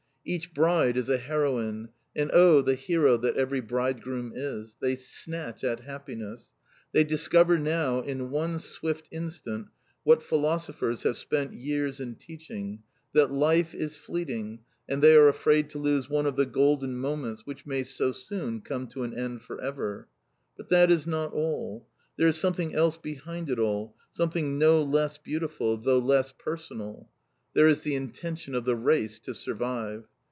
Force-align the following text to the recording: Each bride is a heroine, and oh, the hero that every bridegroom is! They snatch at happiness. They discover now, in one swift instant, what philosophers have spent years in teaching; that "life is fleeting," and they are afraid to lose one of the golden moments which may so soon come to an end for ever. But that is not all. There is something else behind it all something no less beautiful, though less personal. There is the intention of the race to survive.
Each 0.23 0.53
bride 0.53 0.97
is 0.97 1.09
a 1.09 1.17
heroine, 1.17 1.89
and 2.15 2.29
oh, 2.31 2.61
the 2.61 2.75
hero 2.75 3.17
that 3.17 3.37
every 3.37 3.59
bridegroom 3.59 4.31
is! 4.35 4.77
They 4.79 4.95
snatch 4.95 5.63
at 5.63 5.79
happiness. 5.79 6.53
They 6.91 7.03
discover 7.03 7.57
now, 7.57 8.01
in 8.01 8.29
one 8.29 8.59
swift 8.59 9.09
instant, 9.11 9.69
what 10.03 10.21
philosophers 10.21 11.01
have 11.03 11.17
spent 11.17 11.53
years 11.53 11.99
in 11.99 12.15
teaching; 12.17 12.83
that 13.13 13.31
"life 13.31 13.73
is 13.73 13.97
fleeting," 13.97 14.59
and 14.87 15.01
they 15.01 15.15
are 15.15 15.27
afraid 15.27 15.71
to 15.71 15.79
lose 15.79 16.07
one 16.07 16.27
of 16.27 16.35
the 16.35 16.45
golden 16.45 16.97
moments 16.97 17.47
which 17.47 17.65
may 17.65 17.81
so 17.81 18.11
soon 18.11 18.61
come 18.61 18.85
to 18.89 19.01
an 19.01 19.17
end 19.17 19.41
for 19.41 19.59
ever. 19.59 20.07
But 20.55 20.69
that 20.69 20.91
is 20.91 21.07
not 21.07 21.33
all. 21.33 21.87
There 22.19 22.27
is 22.27 22.37
something 22.37 22.75
else 22.75 22.95
behind 22.95 23.49
it 23.49 23.57
all 23.57 23.95
something 24.11 24.59
no 24.59 24.83
less 24.83 25.17
beautiful, 25.17 25.77
though 25.77 25.97
less 25.99 26.31
personal. 26.31 27.09
There 27.53 27.67
is 27.67 27.81
the 27.81 27.95
intention 27.95 28.55
of 28.55 28.63
the 28.63 28.77
race 28.77 29.19
to 29.21 29.33
survive. 29.33 30.05